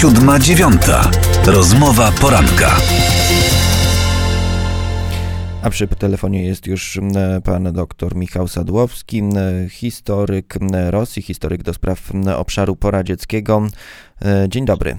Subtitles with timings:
[0.00, 1.10] Siódma dziewiąta.
[1.46, 2.76] Rozmowa poranka.
[5.62, 7.00] A przy telefonie jest już
[7.44, 9.22] pan dr Michał Sadłowski,
[9.70, 10.54] historyk
[10.90, 13.66] Rosji, historyk do spraw obszaru poradzieckiego.
[14.24, 14.96] E, dzień dobry.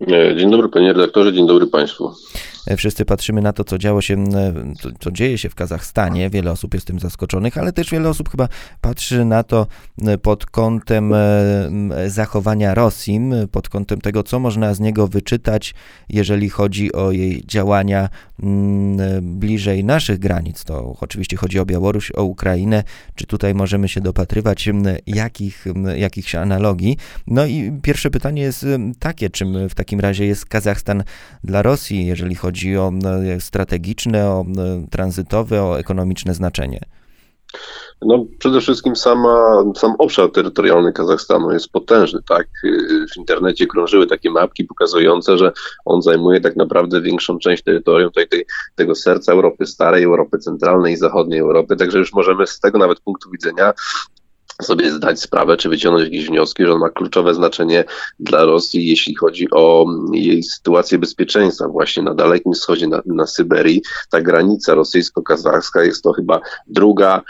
[0.00, 2.14] E, dzień dobry panie redaktorze, dzień dobry państwu.
[2.66, 4.24] E, wszyscy patrzymy na to, co działo się,
[4.80, 6.30] co, co, dzieje się w Kazachstanie.
[6.30, 8.48] Wiele osób jest tym zaskoczonych, ale też wiele osób chyba
[8.80, 9.66] patrzy na to
[10.22, 11.12] pod kątem
[12.06, 13.20] zachowania Rosji,
[13.52, 15.74] pod kątem tego, co można z niego wyczytać,
[16.08, 18.08] jeżeli chodzi o jej działania
[19.22, 20.64] bliżej naszych granic.
[20.64, 22.84] To oczywiście chodzi o Białoruś, o Ukrainę.
[23.14, 24.68] Czy tutaj możemy się dopatrywać
[25.06, 25.64] jakich,
[25.96, 26.96] jakichś analogii?
[27.26, 28.66] No i pierwsze pytanie jest
[28.98, 31.04] takie, czym w takim razie jest Kazachstan
[31.44, 32.92] dla Rosji, jeżeli chodzi chodzi o
[33.40, 34.44] strategiczne, o
[34.90, 36.80] tranzytowe, o ekonomiczne znaczenie?
[38.02, 42.46] No, przede wszystkim sama, sam obszar terytorialny Kazachstanu jest potężny, tak?
[43.14, 45.52] W internecie krążyły takie mapki pokazujące, że
[45.84, 50.94] on zajmuje tak naprawdę większą część terytorium tej, tej, tego serca Europy Starej, Europy Centralnej
[50.94, 53.72] i Zachodniej Europy, także już możemy z tego nawet punktu widzenia
[54.62, 57.84] sobie zdać sprawę, czy wyciągnąć jakieś wnioski, że on ma kluczowe znaczenie
[58.20, 63.82] dla Rosji, jeśli chodzi o jej sytuację bezpieczeństwa właśnie na Dalekim Wschodzie, na, na Syberii.
[64.10, 67.22] Ta granica rosyjsko-kazachska jest to chyba druga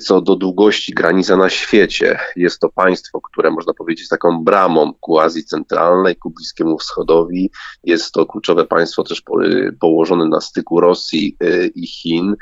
[0.00, 2.18] co do długości granica na świecie.
[2.36, 7.50] Jest to państwo, które można powiedzieć taką bramą ku Azji Centralnej, ku Bliskiemu Wschodowi.
[7.84, 9.34] Jest to kluczowe państwo też po,
[9.80, 12.36] położone na styku Rosji e, i Chin.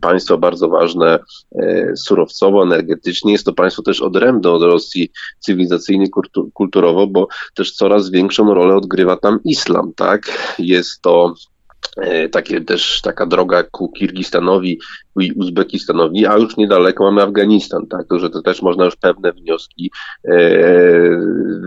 [0.00, 1.18] Państwo bardzo ważne
[1.58, 6.06] e, surowcowo, energetycznie, nie jest to państwo też odrębne od Rosji cywilizacyjnie,
[6.54, 10.54] kulturowo, bo też coraz większą rolę odgrywa tam islam, tak?
[10.58, 11.34] Jest to
[11.96, 14.78] e, takie też taka droga ku Kirgistanowi
[15.20, 19.90] i Uzbekistanowi, a już niedaleko mamy Afganistan, tak, że to też można już pewne wnioski
[20.24, 20.30] e,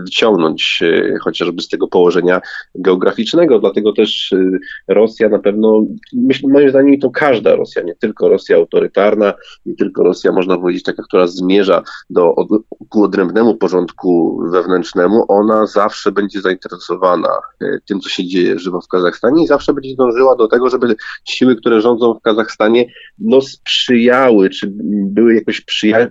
[0.04, 2.40] wyciągnąć e, chociażby z tego położenia
[2.74, 8.28] geograficznego, dlatego też e, Rosja na pewno, myślę, moim zdaniem to każda Rosja, nie tylko
[8.28, 9.34] Rosja autorytarna,
[9.66, 12.48] nie tylko Rosja, można powiedzieć, taka, która zmierza do, od,
[12.88, 18.88] ku odrębnemu porządku wewnętrznemu, ona zawsze będzie zainteresowana e, tym, co się dzieje żywo w
[18.88, 22.86] Kazachstanie i zawsze będzie dążyła do tego, żeby siły, które rządzą w Kazachstanie,
[23.18, 24.72] no, sprzyjały, czy
[25.06, 26.10] były jakoś przyja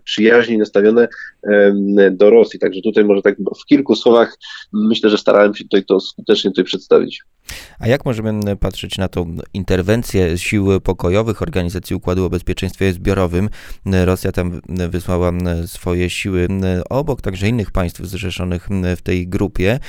[0.57, 1.07] nastawione
[2.11, 2.59] do Rosji.
[2.59, 4.37] Także tutaj może tak w kilku słowach
[4.73, 7.21] myślę, że starałem się tutaj to skutecznie tutaj przedstawić.
[7.79, 13.49] A jak możemy patrzeć na tą interwencję sił pokojowych Organizacji Układu o Bezpieczeństwie Zbiorowym?
[13.85, 15.31] Rosja tam wysłała
[15.65, 16.47] swoje siły
[16.89, 19.79] obok także innych państw zrzeszonych w tej grupie.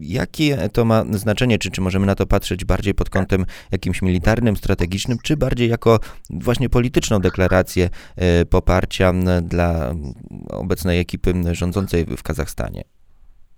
[0.00, 1.58] Jakie to ma znaczenie?
[1.58, 6.00] Czy, czy możemy na to patrzeć bardziej pod kątem jakimś militarnym, strategicznym, czy bardziej jako
[6.30, 9.94] właśnie polityczną deklarację e, poparcia dla
[10.48, 12.97] obecnej ekipy rządzącej w Kazachstanie?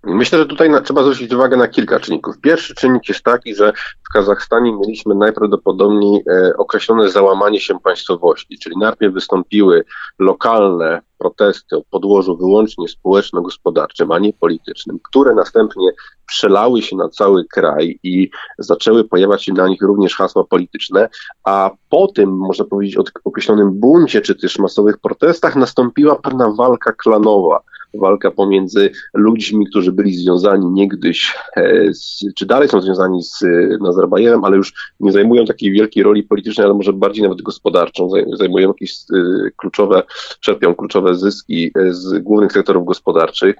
[0.03, 2.39] Myślę, że tutaj na, trzeba zwrócić uwagę na kilka czynników.
[2.39, 3.73] Pierwszy czynnik jest taki, że
[4.09, 9.83] w Kazachstanie mieliśmy najprawdopodobniej e, określone załamanie się państwowości, czyli najpierw wystąpiły
[10.19, 15.91] lokalne protesty o podłożu wyłącznie społeczno-gospodarczym, a nie politycznym, które następnie
[16.27, 18.29] przelały się na cały kraj i
[18.59, 21.09] zaczęły pojawiać się na nich również hasła polityczne,
[21.43, 27.59] a po tym, można powiedzieć, określonym buncie czy też masowych protestach nastąpiła pewna walka klanowa
[27.93, 33.43] walka pomiędzy ludźmi, którzy byli związani niegdyś, e, z, czy dalej są związani z
[33.81, 38.67] Nazarbajewem, ale już nie zajmują takiej wielkiej roli politycznej, ale może bardziej nawet gospodarczą, zajmują
[38.67, 39.15] jakieś e,
[39.55, 40.03] kluczowe,
[40.39, 43.55] czerpią kluczowe zyski e, z głównych sektorów gospodarczych,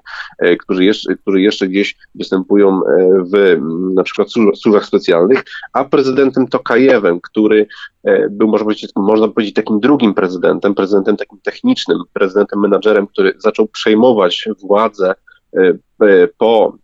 [0.59, 2.81] którzy jeszcze, którzy jeszcze gdzieś występują
[3.33, 3.57] w
[3.93, 5.43] na przykład służbach specjalnych,
[5.73, 7.67] a prezydentem Tokajewem, który
[8.29, 13.67] był, można powiedzieć, można powiedzieć, takim drugim prezydentem, prezydentem takim technicznym, prezydentem menadżerem, który zaczął
[13.67, 15.13] przejmować władzę
[16.37, 16.77] po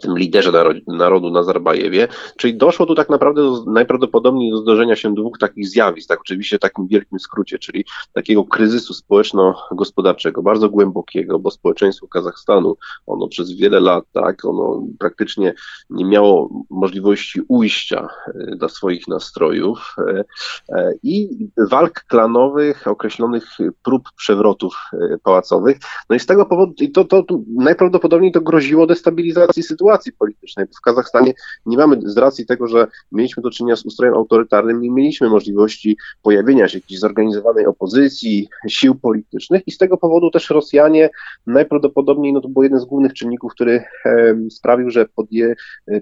[0.00, 0.52] tym liderze
[0.86, 6.08] narodu Nazarbajewie, czyli doszło tu tak naprawdę do, najprawdopodobniej do zdarzenia się dwóch takich zjawisk,
[6.08, 12.76] tak oczywiście w takim wielkim skrócie, czyli takiego kryzysu społeczno-gospodarczego, bardzo głębokiego, bo społeczeństwo Kazachstanu,
[13.06, 15.54] ono przez wiele lat, tak, ono praktycznie
[15.90, 20.24] nie miało możliwości ujścia e, dla swoich nastrojów e,
[20.68, 23.44] e, i walk klanowych, określonych
[23.84, 24.76] prób przewrotów
[25.22, 25.78] pałacowych,
[26.10, 30.12] no i z tego powodu, i to, to, to najprawdopodobniej to groziło destabilizacji sytuacji, sytuacji
[30.12, 30.66] politycznej.
[30.66, 31.32] W Kazachstanie
[31.66, 35.96] nie mamy, z racji tego, że mieliśmy do czynienia z ustrojem autorytarnym, nie mieliśmy możliwości
[36.22, 41.10] pojawienia się jakiejś zorganizowanej opozycji, sił politycznych i z tego powodu też Rosjanie
[41.46, 45.54] najprawdopodobniej, no to był jeden z głównych czynników, który e, sprawił, że podję,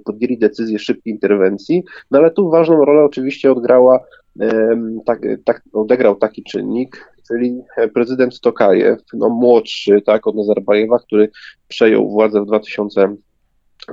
[0.04, 4.00] podjęli decyzję szybkiej interwencji, no ale tu ważną rolę oczywiście odgrała
[5.06, 7.62] tak, tak, odegrał taki czynnik, czyli
[7.94, 11.30] prezydent Tokajew, no młodszy, tak, od Nazarbajewa, który
[11.68, 13.16] przejął władzę w 2000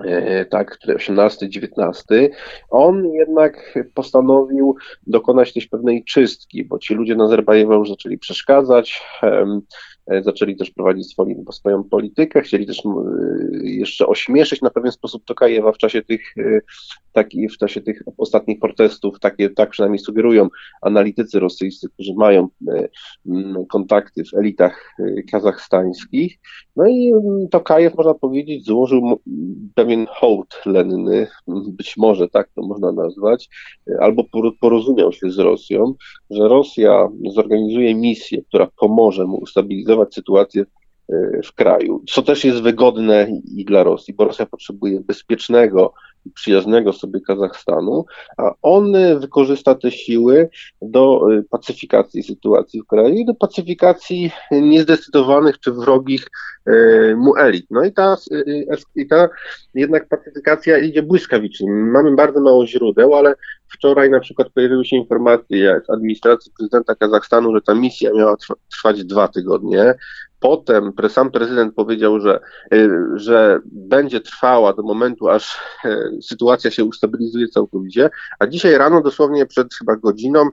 [0.06, 2.30] E, tak, 18-19,
[2.70, 4.76] on jednak postanowił
[5.08, 9.60] dokonać też pewnej czystki, bo ci ludzie Nazarbajewa już zaczęli przeszkadzać, E,
[10.22, 11.16] zaczęli też prowadzić
[11.52, 12.82] swoją, politykę, chcieli też
[13.64, 16.60] jeszcze ośmieszyć na pewien sposób Tokajewa w czasie tych, e,
[17.14, 20.48] taki, w czasie tych ostatnich protestów, takie, tak przynajmniej sugerują
[20.82, 22.88] analitycy rosyjscy, którzy mają e,
[23.70, 24.96] kontakty w elitach
[25.32, 26.40] kazachstańskich.
[26.76, 27.12] No i
[27.52, 29.20] Tokajew, można powiedzieć, złożył
[29.76, 33.50] pewien hołd lenny, być może tak to można nazwać,
[34.00, 34.24] albo
[34.62, 35.94] porozumiał się z Rosją,
[36.30, 40.66] że Rosja zorganizuje misję, która pomoże mu ustabilizować sytuację e,
[41.44, 45.94] w kraju, co też jest wygodne i dla Rosji, bo Rosja potrzebuje bezpiecznego
[46.26, 48.06] i przyjaznego sobie Kazachstanu,
[48.38, 50.50] a on wykorzysta te siły
[50.82, 56.28] do e, pacyfikacji sytuacji w kraju i do pacyfikacji niezdecydowanych czy wrogich
[57.16, 57.66] mu elit.
[57.72, 58.18] No i ta,
[58.96, 59.30] i ta
[59.74, 61.72] jednak pacyfikacja idzie błyskawicznie.
[61.72, 63.34] Mamy bardzo mało źródeł, ale
[63.68, 68.36] wczoraj na przykład pojawiły się informacje z administracji prezydenta Kazachstanu, że ta misja miała
[68.72, 69.94] trwać dwa tygodnie.
[70.40, 72.40] Potem sam prezydent powiedział, że,
[72.74, 79.02] y, że będzie trwała do momentu, aż y, sytuacja się ustabilizuje całkowicie, a dzisiaj rano,
[79.02, 80.50] dosłownie przed chyba godziną,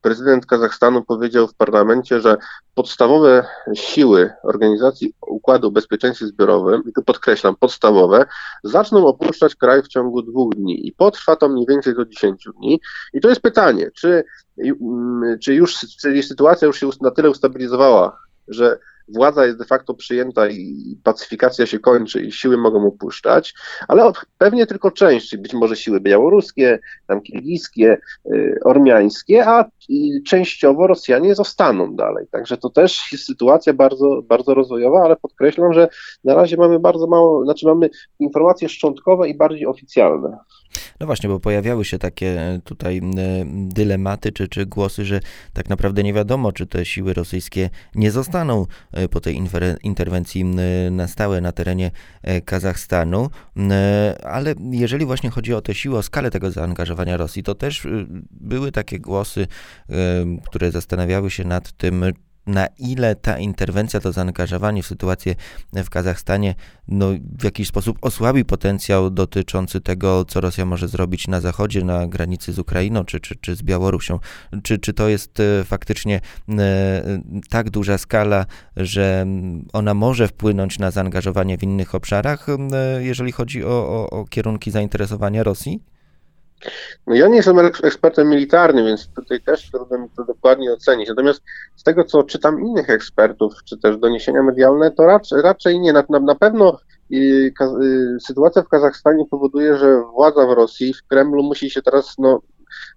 [0.00, 2.36] prezydent Kazachstanu powiedział w parlamencie, że
[2.74, 8.26] podstawowe siły Organizacji Układu o Bezpieczeństwie Zbiorowym, podkreślam, podstawowe,
[8.64, 12.80] zaczną opuszczać kraj w ciągu dwóch dni i potrwa to mniej więcej do 10 dni.
[13.14, 14.24] I to jest pytanie, czy,
[14.58, 18.18] mm, czy już czy sytuacja już się na tyle ustabilizowała,
[18.48, 23.54] że władza jest de facto przyjęta i pacyfikacja się kończy i siły mogą opuszczać,
[23.88, 29.64] ale pewnie tylko część, być może siły białoruskie, tam kirgijskie, y, ormiańskie, a
[30.26, 32.26] częściowo Rosjanie zostaną dalej.
[32.30, 35.88] Także to też jest sytuacja bardzo, bardzo rozwojowa, ale podkreślam, że
[36.24, 40.38] na razie mamy bardzo mało, znaczy mamy informacje szczątkowe i bardziej oficjalne.
[41.00, 43.00] No właśnie, bo pojawiały się takie e, tutaj
[43.46, 45.20] dylematy czy, czy głosy, że
[45.52, 49.36] tak naprawdę nie wiadomo, czy te siły rosyjskie nie zostaną e, po tej
[49.82, 50.44] interwencji
[50.90, 51.90] na stałe na terenie
[52.22, 53.30] e, Kazachstanu,
[54.22, 57.86] ale jeżeli właśnie chodzi o te siły, o skalę tego zaangażowania Rosji, to też
[58.30, 59.46] były takie głosy,
[60.44, 62.04] które zastanawiały się nad tym,
[62.48, 65.34] na ile ta interwencja, to zaangażowanie w sytuację
[65.72, 66.54] w Kazachstanie
[66.88, 67.06] no,
[67.38, 72.52] w jakiś sposób osłabi potencjał dotyczący tego, co Rosja może zrobić na zachodzie, na granicy
[72.52, 74.18] z Ukrainą czy, czy, czy z Białorusią.
[74.62, 77.20] Czy, czy to jest e, faktycznie e,
[77.50, 78.46] tak duża skala,
[78.76, 79.26] że
[79.72, 84.70] ona może wpłynąć na zaangażowanie w innych obszarach, e, jeżeli chodzi o, o, o kierunki
[84.70, 85.80] zainteresowania Rosji?
[87.06, 91.08] No ja nie jestem ekspertem militarnym, więc tutaj też trudno mi to dokładnie ocenić.
[91.08, 91.42] Natomiast
[91.76, 95.92] z tego, co czytam innych ekspertów, czy też doniesienia medialne, to raczej, raczej nie.
[95.92, 96.78] Na, na, na pewno
[97.12, 102.14] y, y, sytuacja w Kazachstanie powoduje, że władza w Rosji, w Kremlu musi się teraz
[102.18, 102.40] no,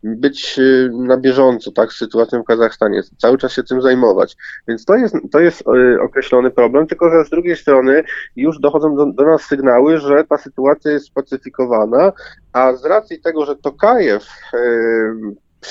[0.04, 4.38] być y, na bieżąco tak, z sytuacją w Kazachstanie, cały czas się tym zajmować.
[4.68, 8.04] Więc to jest, to jest y, określony problem, tylko że z drugiej strony
[8.36, 12.12] już dochodzą do, do nas sygnały, że ta sytuacja jest spacyfikowana,
[12.54, 14.28] a z racji tego, że Tokajew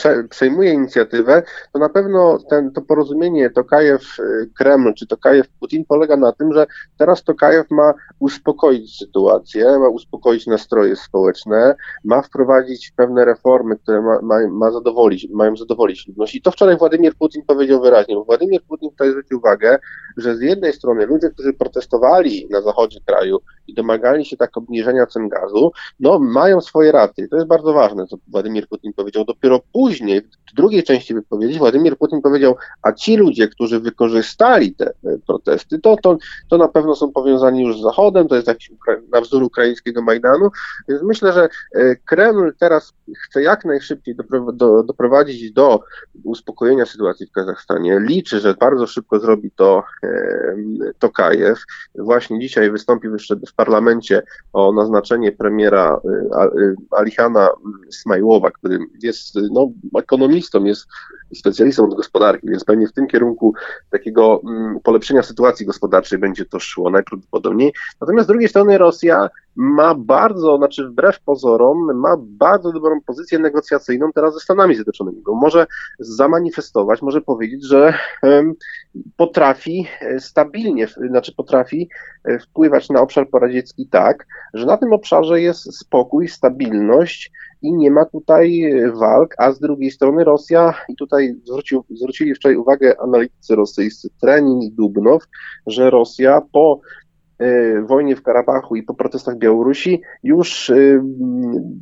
[0.06, 1.42] y, przejmuje inicjatywę,
[1.72, 6.66] to na pewno ten, to porozumienie Tokajew-Kreml czy Tokajew-Putin polega na tym, że
[6.98, 11.74] teraz Tokajew ma uspokoić sytuację, ma uspokoić nastroje społeczne,
[12.04, 16.34] ma wprowadzić pewne reformy, które ma, ma, ma zadowolić, mają zadowolić ludność.
[16.34, 19.78] I to wczoraj Władimir Putin powiedział wyraźnie, bo Władimir Putin tutaj zwrócił uwagę,
[20.16, 23.38] że z jednej strony ludzie, którzy protestowali na zachodzie kraju
[23.70, 27.28] i domagali się tak obniżenia cen gazu, no mają swoje racje.
[27.28, 29.24] To jest bardzo ważne, co Władimir Putin powiedział.
[29.24, 30.22] Dopiero później,
[30.52, 34.92] w drugiej części wypowiedzi, Władimir Putin powiedział, a ci ludzie, którzy wykorzystali te
[35.26, 38.72] protesty, to, to, to na pewno są powiązani już z Zachodem, to jest jakiś
[39.12, 40.50] na wzór ukraińskiego Majdanu,
[40.88, 42.92] więc myślę, że e, Kreml teraz
[43.24, 44.14] chce jak najszybciej
[44.52, 45.80] do, doprowadzić do
[46.24, 48.00] uspokojenia sytuacji w Kazachstanie.
[48.00, 49.82] Liczy, że bardzo szybko zrobi to
[50.98, 51.64] Tokajew.
[51.94, 57.48] Właśnie dzisiaj wystąpił jeszcze w parlamencie o naznaczenie premiera y, y, Alihana
[57.90, 60.86] Smajłowa, który jest no, ekonomistą, jest
[61.34, 63.54] specjalistą od gospodarki, więc pewnie w tym kierunku
[63.90, 67.72] takiego mm, polepszenia sytuacji gospodarczej będzie to szło najprawdopodobniej.
[68.00, 74.12] Natomiast z drugiej strony Rosja ma bardzo, znaczy wbrew pozorom, ma bardzo dobrą pozycję negocjacyjną
[74.12, 75.66] teraz ze Stanami Zjednoczonymi, może
[75.98, 77.94] zamanifestować, może powiedzieć, że
[79.16, 81.88] potrafi e, stabilnie, znaczy potrafi
[82.24, 87.90] e, wpływać na obszar poradziecki tak, że na tym obszarze jest spokój, stabilność i nie
[87.90, 93.00] ma tutaj e, walk, a z drugiej strony Rosja, i tutaj zwrócił, zwrócili wczoraj uwagę
[93.00, 95.22] analitycy rosyjscy, Trenin i Dubnow,
[95.66, 96.80] że Rosja po
[97.82, 100.72] wojnie w Karabachu i po protestach Białorusi już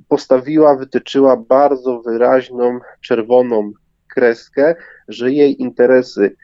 [0.09, 3.73] postawiła, wytyczyła bardzo wyraźną czerwoną
[4.15, 4.75] kreskę,
[5.09, 6.37] że jej interesy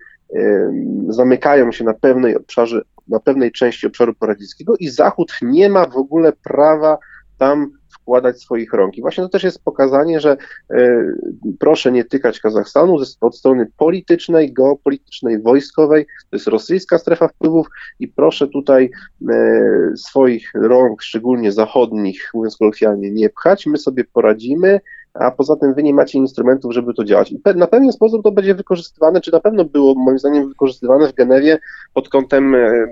[1.09, 5.97] zamykają się na pewnej obszarze, na pewnej części obszaru poradzieckiego i Zachód nie ma w
[5.97, 6.99] ogóle prawa
[7.39, 7.71] tam
[8.05, 8.99] wkładać swoich rąk.
[8.99, 10.37] I właśnie to też jest pokazanie, że
[10.71, 11.05] e,
[11.59, 17.67] proszę nie tykać Kazachstanu od strony politycznej, geopolitycznej, wojskowej, to jest rosyjska strefa wpływów
[18.01, 18.91] i proszę tutaj
[19.31, 24.81] e, swoich rąk, szczególnie zachodnich, mówiąc kolokwialnie, nie pchać, my sobie poradzimy,
[25.15, 27.33] a poza tym wy nie macie instrumentów, żeby to działać.
[27.33, 31.15] I na pewien sposób to będzie wykorzystywane, czy na pewno było moim zdaniem wykorzystywane w
[31.15, 31.59] Genewie
[31.95, 32.87] pod kątem e,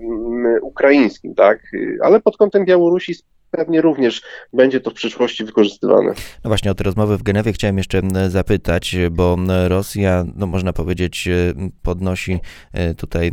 [0.62, 1.59] ukraińskim, tak,
[2.02, 3.14] ale pod kątem Białorusi
[3.52, 6.14] pewnie również będzie to w przyszłości wykorzystywane.
[6.44, 9.37] No właśnie o te rozmowy w Genewie chciałem jeszcze zapytać, bo
[9.68, 12.38] Rosja, no można powiedzieć, e, podnosi
[12.73, 13.30] e, tutaj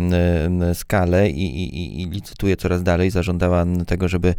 [0.74, 3.12] skalę i, i, i licytuje coraz dalej.
[3.12, 4.34] Zażądała tego, żeby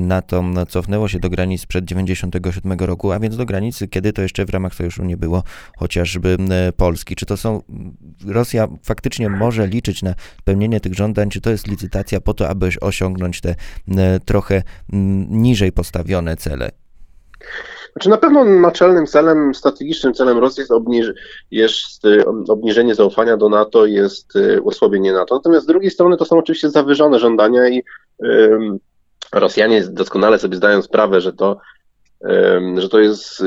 [0.00, 4.44] NATO cofnęło się do granic sprzed 97 roku, a więc do granicy, kiedy to jeszcze
[4.44, 5.42] w ramach sojuszu nie było
[5.76, 6.36] chociażby
[6.76, 7.16] Polski.
[7.16, 7.62] Czy to są,
[8.26, 12.68] Rosja faktycznie może liczyć na spełnienie tych żądań, czy to jest licytacja po to, aby
[12.80, 13.54] osiągnąć te
[14.24, 14.62] trochę
[15.30, 16.70] niżej postawione cele?
[17.92, 21.06] Znaczy na pewno naczelnym celem, strategicznym celem Rosji jest, obniż,
[21.50, 25.34] jest y, obniżenie zaufania do NATO, jest y, osłabienie NATO.
[25.34, 27.82] Natomiast z drugiej strony to są oczywiście zawyżone żądania i
[29.32, 31.58] Rosjanie doskonale sobie zdają sprawę, że to
[32.76, 33.42] że to jest,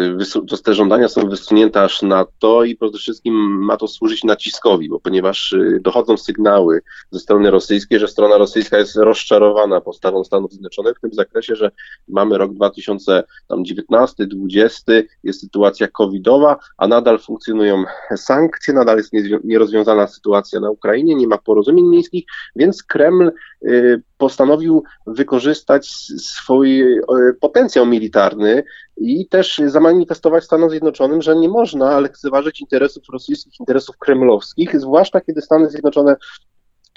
[0.47, 3.33] to te żądania są wysunięte aż na to i przede wszystkim
[3.65, 8.77] ma to służyć naciskowi, bo ponieważ y, dochodzą sygnały ze strony rosyjskiej, że strona rosyjska
[8.77, 11.71] jest rozczarowana postawą Stanów Zjednoczonych w tym zakresie, że
[12.07, 17.83] mamy rok 2019-2020, jest sytuacja covidowa, a nadal funkcjonują
[18.15, 19.11] sankcje, nadal jest
[19.43, 23.31] nierozwiązana sytuacja na Ukrainie, nie ma porozumień miejskich, więc Kreml
[23.65, 26.97] y, postanowił wykorzystać swój e,
[27.41, 28.63] potencjał militarny
[28.97, 35.41] i też zamanifestować Stanom Zjednoczonym, że nie można lekceważyć interesów rosyjskich, interesów kremlowskich, zwłaszcza kiedy
[35.41, 36.15] Stany Zjednoczone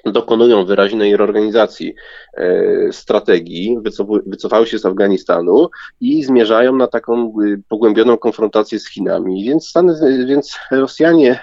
[0.04, 1.94] dokonują wyraźnej reorganizacji
[2.34, 3.78] e, strategii,
[4.26, 5.68] wycofały się z Afganistanu
[6.00, 9.44] i zmierzają na taką e, pogłębioną konfrontację z Chinami.
[9.44, 11.42] Więc, Stany, więc Rosjanie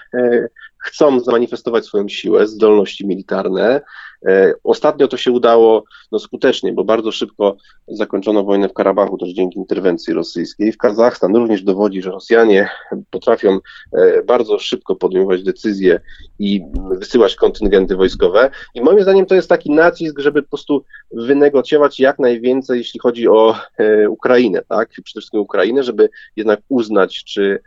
[0.79, 3.81] chcą zamanifestować swoją siłę, zdolności militarne.
[4.27, 7.57] E, ostatnio to się udało no, skutecznie, bo bardzo szybko
[7.87, 10.71] zakończono wojnę w Karabachu też dzięki interwencji rosyjskiej.
[10.71, 12.69] W Kazachstan również dowodzi, że Rosjanie
[13.09, 13.59] potrafią
[13.93, 15.99] e, bardzo szybko podejmować decyzje
[16.39, 18.51] i wysyłać kontyngenty wojskowe.
[18.75, 23.27] I moim zdaniem to jest taki nacisk, żeby po prostu wynegocjować jak najwięcej, jeśli chodzi
[23.27, 24.89] o e, Ukrainę, tak?
[24.89, 27.59] Przede wszystkim Ukrainę, żeby jednak uznać, czy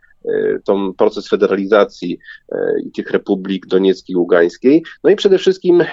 [0.64, 2.19] tą proces federalizacji
[2.52, 4.83] e, i tych republik donieckiej i ługańskiej.
[5.05, 5.87] No i przede wszystkim, e,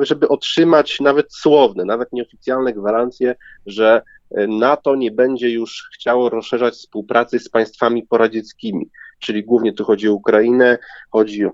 [0.00, 3.34] żeby otrzymać nawet słowne, nawet nieoficjalne gwarancje,
[3.66, 4.02] że
[4.48, 10.14] NATO nie będzie już chciało rozszerzać współpracy z państwami poradzieckimi, czyli głównie tu chodzi o
[10.14, 10.78] Ukrainę,
[11.10, 11.44] chodzi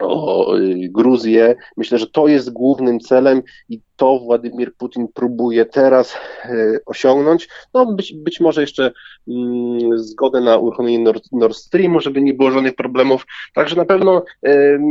[0.00, 1.54] o y, Gruzję.
[1.76, 7.48] Myślę, że to jest głównym celem i to Władimir Putin próbuje teraz y, osiągnąć.
[7.74, 8.92] No być, być może jeszcze
[9.28, 13.26] mm, zgodę na uruchomienie Nord, Nord Streamu, żeby nie było żadnych problemów.
[13.54, 14.24] Także na pewno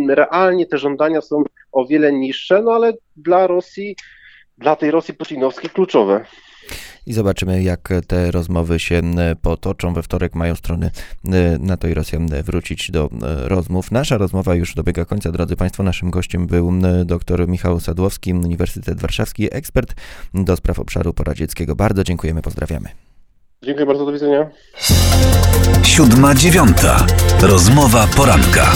[0.10, 3.95] realnie te żądania są o wiele niższe, no ale dla Rosji,
[4.57, 6.25] dla tej Rosji putinowskiej kluczowe
[7.05, 9.01] i zobaczymy, jak te rozmowy się
[9.41, 9.93] potoczą.
[9.93, 10.91] We wtorek mają strony
[11.60, 13.10] NATO i Rosja wrócić do
[13.43, 13.91] rozmów.
[13.91, 15.84] Nasza rozmowa już dobiega końca, drodzy Państwo.
[15.84, 16.74] Naszym gościem był
[17.05, 19.93] dr Michał Sadłowski, Uniwersytet Warszawski, ekspert
[20.34, 21.75] do spraw obszaru poradzieckiego.
[21.75, 22.89] Bardzo dziękujemy, pozdrawiamy.
[23.63, 24.50] Dziękuję bardzo, do widzenia.
[25.84, 27.05] Siódma dziewiąta.
[27.41, 28.72] Rozmowa poranka.